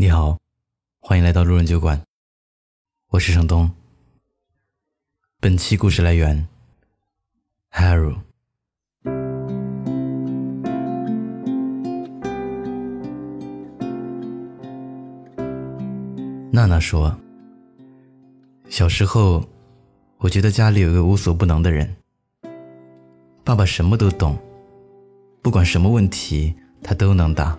[0.00, 0.38] 你好，
[1.00, 2.00] 欢迎来到路人酒馆，
[3.08, 3.68] 我是程东。
[5.40, 6.46] 本期故事来源
[7.72, 8.14] ：Haru。
[16.52, 17.18] 娜娜说
[18.70, 19.44] ：“小时候，
[20.18, 21.96] 我觉得家里有个无所不能的人，
[23.42, 24.38] 爸爸什么都懂，
[25.42, 26.54] 不管什么问题
[26.84, 27.58] 他都能答。”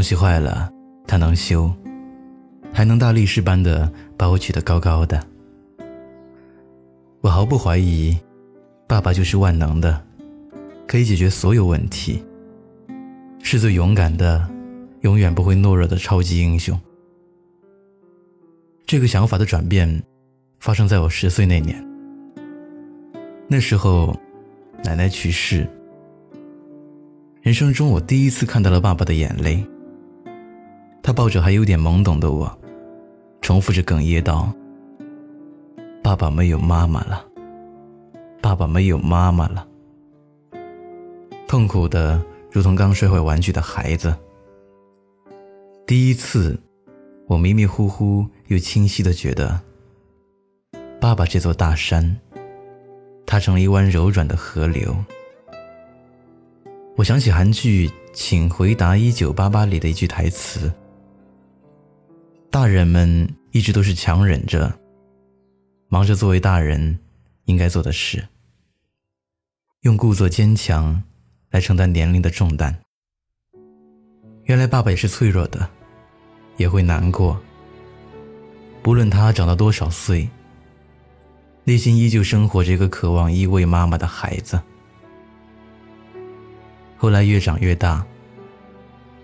[0.00, 0.72] 东西坏了，
[1.06, 1.70] 他能修，
[2.72, 5.22] 还能大力士般的把我举得高高的。
[7.20, 8.18] 我毫不怀疑，
[8.88, 10.02] 爸爸就是万能的，
[10.86, 12.24] 可以解决所有问题，
[13.42, 14.48] 是最勇敢的，
[15.02, 16.80] 永远不会懦弱的超级英雄。
[18.86, 20.02] 这个想法的转变，
[20.60, 21.86] 发生在我十岁那年。
[23.48, 24.18] 那时候，
[24.82, 25.68] 奶奶去世，
[27.42, 29.62] 人生中我第一次看到了爸爸的眼泪。
[31.10, 32.56] 他抱着还有点懵懂的我，
[33.40, 34.48] 重复着哽咽道
[36.04, 37.26] ：“爸爸没有妈妈了，
[38.40, 39.66] 爸爸没有妈妈了。”
[41.48, 44.14] 痛苦的如同刚摔坏玩具的孩子。
[45.84, 46.56] 第一次，
[47.26, 49.60] 我迷迷糊糊又清晰的觉得，
[51.00, 52.16] 爸爸这座大山，
[53.26, 54.94] 他成了一湾柔软的河流。
[56.94, 60.72] 我想起韩剧《请回答一九八八》里的一句台词。
[62.52, 64.76] 大人们一直都是强忍着，
[65.88, 66.98] 忙着作为大人
[67.44, 68.26] 应该做的事，
[69.82, 71.00] 用故作坚强
[71.50, 72.76] 来承担年龄的重担。
[74.46, 75.70] 原来爸爸也是脆弱的，
[76.56, 77.40] 也会难过。
[78.82, 80.28] 不论他长到多少岁，
[81.62, 84.60] 内心依旧生活着一个渴望依偎妈妈的孩子。
[86.96, 88.04] 后来越长越大，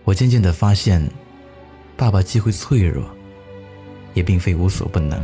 [0.05, 1.11] 我渐渐的发现，
[1.97, 3.05] 爸爸既会脆弱。
[4.17, 5.23] 也并非无所不能，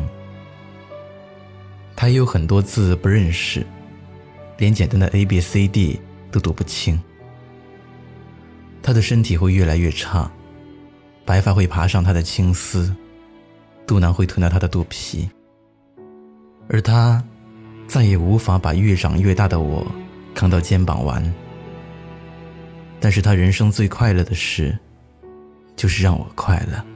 [1.97, 3.67] 他也有很多字不认识，
[4.59, 5.99] 连简单的 A B C D
[6.31, 7.01] 都读不清。
[8.83, 10.31] 他的身体会越来越差，
[11.25, 12.95] 白发会爬上他的青丝，
[13.87, 15.27] 肚囊会吞掉他的肚皮，
[16.69, 17.25] 而他
[17.87, 19.91] 再也无法把越长越大的我
[20.35, 21.35] 扛到肩膀玩。
[23.01, 24.79] 但是他人生最快乐的事，
[25.77, 26.92] 就是让我快乐。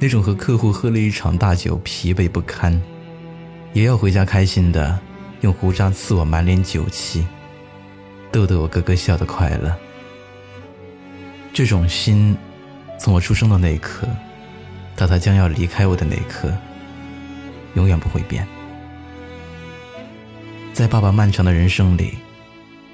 [0.00, 2.80] 那种和客户喝了一场大酒疲惫不堪，
[3.72, 4.96] 也要回家开心的
[5.40, 7.26] 用胡渣刺我满脸酒气，
[8.30, 9.76] 逗得我咯咯笑的快乐。
[11.52, 12.36] 这种心，
[13.00, 14.06] 从我出生的那一刻，
[14.94, 16.56] 到他将要离开我的那一刻，
[17.74, 18.46] 永远不会变。
[20.72, 22.18] 在爸爸漫长的人生里，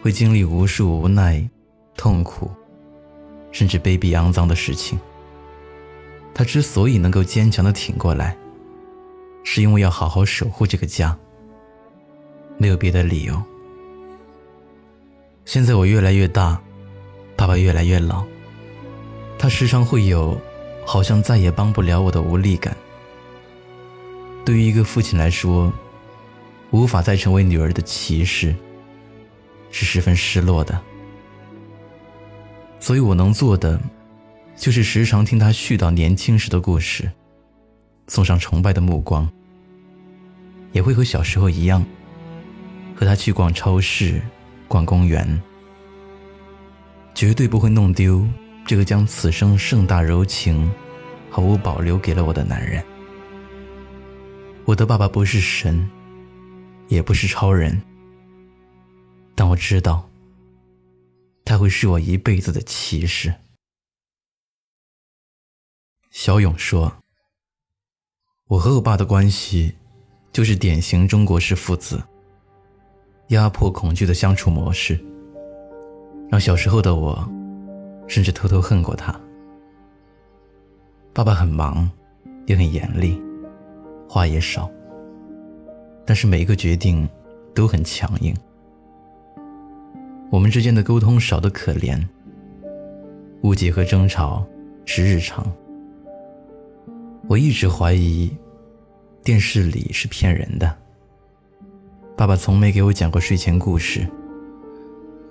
[0.01, 1.47] 会经历无数无奈、
[1.99, 2.51] 痛苦，
[3.53, 4.99] 甚至卑鄙肮脏的事情。
[6.35, 8.37] 他之所以能够坚强的挺过来，
[9.45, 11.17] 是因为要好好守护这个家。
[12.59, 13.41] 没有别的理由。
[15.45, 16.61] 现在我越来越大，
[17.37, 18.25] 爸爸越来越老，
[19.39, 20.37] 他时常会有
[20.85, 22.77] 好像再也帮不了我的无力感。
[24.45, 25.73] 对于一个父亲来说，
[26.71, 28.55] 无法再成为女儿的骑士，
[29.71, 30.81] 是十分失落的。
[32.81, 33.81] 所以我能做的。
[34.57, 37.11] 就是时常听他絮叨年轻时的故事，
[38.09, 39.31] 送上崇拜的目光。
[40.73, 41.85] 也会和小时候一样，
[42.97, 44.21] 和他去逛超市、
[44.67, 45.41] 逛公园，
[47.15, 48.27] 绝对不会弄丢
[48.67, 50.69] 这个将此生盛大柔情
[51.31, 52.83] 毫无保留给了我的男人。
[54.65, 55.89] 我的爸爸不是神，
[56.89, 57.81] 也不是超人，
[59.35, 60.09] 但我知道，
[61.45, 63.33] 他会是我一辈子的骑士。
[66.25, 66.91] 小勇说
[68.49, 69.75] ：“我和我爸的关系，
[70.33, 72.03] 就是典型中国式父子
[73.29, 74.99] 压迫恐惧的相处模式，
[76.31, 77.31] 让小时候的我，
[78.09, 79.15] 甚至偷偷恨过他。
[81.13, 81.91] 爸爸很忙，
[82.47, 83.21] 也很严厉，
[84.09, 84.71] 话也少，
[86.07, 87.07] 但是每一个决定
[87.55, 88.35] 都很强硬。
[90.31, 92.03] 我们之间的沟通少得可怜，
[93.43, 94.43] 误解和争吵
[94.87, 95.47] 是日常。”
[97.27, 98.31] 我一直怀疑，
[99.23, 100.77] 电视里是骗人的。
[102.15, 104.07] 爸爸从没给我讲过睡前故事。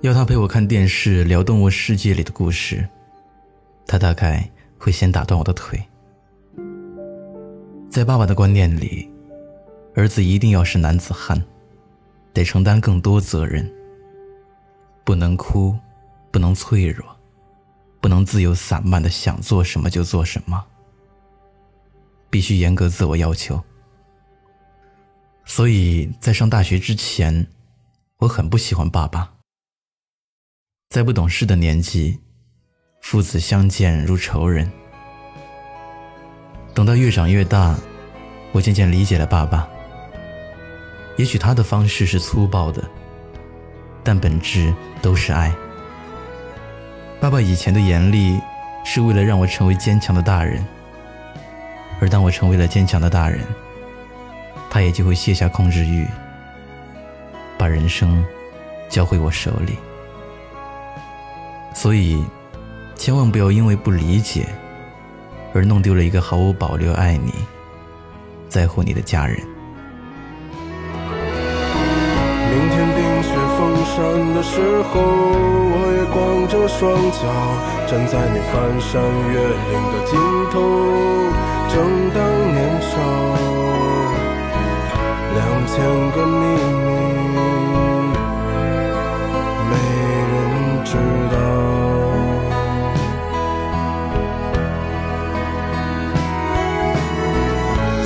[0.02, 2.88] 要他陪我看电视聊动物世界里的故事，
[3.86, 4.50] 他大概
[4.80, 5.82] 会先打断我的腿。
[7.92, 9.08] 在爸爸的观念里，
[9.94, 11.42] 儿子一定要是男子汉，
[12.34, 13.72] 得承担更多责任，
[15.04, 15.78] 不能哭，
[16.32, 17.06] 不能脆弱，
[18.02, 20.66] 不能自由散漫的想做什么就做什么，
[22.34, 23.64] 必须严格自我要求。
[25.46, 27.46] 所以在上大学之前，
[28.18, 29.36] 我很不喜欢爸爸。
[30.90, 32.20] 在不懂事的年纪，
[33.04, 34.68] 父子相见如仇人。
[36.74, 37.78] 等到越长越大，
[38.52, 39.70] 我渐渐理解了爸爸。
[41.18, 42.84] 也许他的方式是粗暴的，
[44.04, 45.54] 但本质都是爱。
[47.22, 48.42] 爸爸以前的严厉，
[48.84, 50.66] 是为了让我成为坚强的大人。
[52.02, 53.42] 而当我成为了坚强的大人，
[54.70, 56.06] 他也就会卸下控制欲，
[57.58, 58.26] 把人生
[58.90, 59.78] 交回我手里。
[61.74, 62.24] 所以，
[62.96, 64.48] 千万不要因为不理解，
[65.54, 67.34] 而弄丢了一个毫无保留爱你、
[68.50, 69.38] 在乎你的家人。
[72.50, 73.96] 明天冰雪封山
[74.36, 77.22] 的时候，我也光着双脚
[77.88, 79.02] 站在你翻山
[79.32, 79.34] 越
[79.72, 80.12] 岭的尽
[80.52, 80.58] 头。
[81.74, 81.82] 正
[82.14, 82.18] 当
[82.54, 82.94] 年少，
[85.34, 85.74] 两千
[86.12, 86.38] 个秘
[86.86, 86.88] 密
[89.70, 89.72] 没
[90.32, 90.34] 人
[90.86, 90.92] 知
[91.32, 91.36] 道。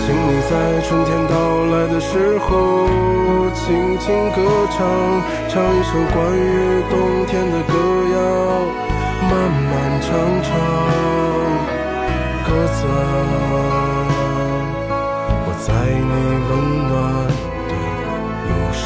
[0.05, 0.29] 请你。
[0.47, 1.33] 在春天到
[1.65, 2.47] 来的时候，
[3.53, 4.37] 轻轻歌
[4.71, 4.79] 唱，
[5.49, 7.73] 唱一首关于冬天的歌
[8.15, 8.17] 谣，
[9.29, 9.31] 漫
[9.67, 9.69] 漫
[9.99, 10.07] 长
[10.41, 10.55] 长，
[12.47, 12.79] 鸽子，
[15.43, 16.13] 我在你
[16.47, 16.49] 温
[16.87, 16.91] 暖
[17.67, 17.73] 的
[18.47, 18.85] 路上。